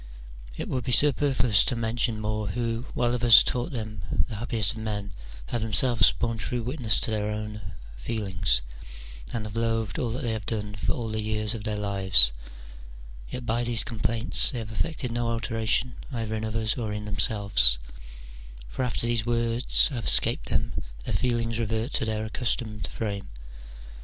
It 0.57 0.67
would 0.67 0.83
be 0.83 0.91
super 0.91 1.31
fluous 1.31 1.63
to 1.65 1.75
mention 1.75 2.19
more 2.19 2.47
who, 2.47 2.87
while 2.95 3.13
others 3.13 3.43
thought 3.43 3.71
them 3.71 4.25
the 4.27 4.37
happiest 4.37 4.71
of 4.71 4.79
men, 4.79 5.11
have 5.45 5.61
themselves 5.61 6.11
borne 6.11 6.39
true 6.39 6.63
wit 6.63 6.79
ness 6.79 6.99
to 7.01 7.11
their 7.11 7.29
own 7.29 7.61
feelings, 7.97 8.63
and 9.31 9.45
have 9.45 9.55
loathed 9.55 9.99
all 9.99 10.09
that 10.13 10.23
they 10.23 10.31
have 10.31 10.47
done 10.47 10.73
for 10.73 10.93
all 10.93 11.09
the 11.09 11.21
years 11.21 11.53
of 11.53 11.65
their 11.65 11.75
lives: 11.77 12.31
yet 13.29 13.45
by 13.45 13.63
these 13.63 13.83
complaints 13.83 14.49
they 14.49 14.57
have 14.57 14.71
effected 14.71 15.11
no 15.11 15.27
alteration 15.27 15.95
either 16.11 16.33
in 16.33 16.43
others 16.43 16.73
or 16.79 16.91
in 16.91 17.05
themselves: 17.05 17.77
for 18.67 18.83
after 18.83 19.05
these 19.05 19.23
words 19.27 19.89
have 19.89 20.05
escaped 20.05 20.49
them 20.49 20.73
their 21.05 21.13
feelings 21.13 21.59
revert 21.59 21.93
to 21.93 22.05
their 22.05 22.25
accustomed 22.25 22.87
frame. 22.87 23.29